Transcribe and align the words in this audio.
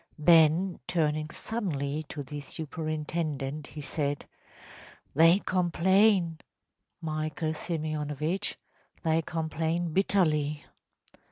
‚ÄĚ 0.19 0.25
Then 0.25 0.79
turning 0.87 1.29
suddenly 1.29 2.01
to 2.09 2.23
the 2.23 2.41
superintendent 2.41 3.67
he 3.67 3.81
said: 3.81 4.25
“They 5.13 5.37
complain, 5.37 6.39
Michael 7.03 7.53
Simeonovitch! 7.53 8.55
They 9.03 9.21
complain 9.21 9.93
bitterly. 9.93 10.65